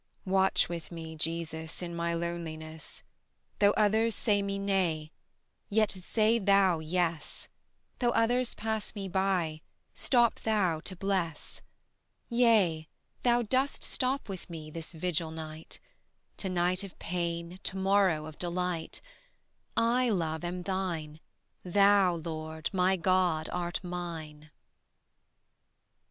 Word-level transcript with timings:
Watch 0.25 0.67
with 0.67 0.91
me, 0.91 1.15
Jesus, 1.15 1.83
in 1.83 1.95
my 1.95 2.15
loneliness: 2.15 3.03
Though 3.59 3.69
others 3.77 4.15
say 4.15 4.41
me 4.41 4.57
nay, 4.57 5.11
yet 5.69 5.91
say 5.91 6.39
Thou 6.39 6.79
yes; 6.79 7.47
Though 7.99 8.09
others 8.09 8.55
pass 8.55 8.95
me 8.95 9.07
by, 9.07 9.61
stop 9.93 10.39
Thou 10.39 10.79
to 10.85 10.95
bless. 10.95 11.61
Yea, 12.29 12.87
Thou 13.21 13.43
dost 13.43 13.83
stop 13.83 14.27
with 14.27 14.49
me 14.49 14.71
this 14.71 14.91
vigil 14.93 15.29
night; 15.29 15.79
To 16.37 16.49
night 16.49 16.83
of 16.83 16.97
pain, 16.97 17.59
to 17.61 17.77
morrow 17.77 18.25
of 18.25 18.39
delight: 18.39 19.01
I, 19.77 20.09
Love, 20.09 20.43
am 20.43 20.63
Thine; 20.63 21.19
Thou, 21.63 22.15
Lord, 22.15 22.71
my 22.73 22.95
God, 22.97 23.49
art 23.53 23.79
mine. 23.83 24.49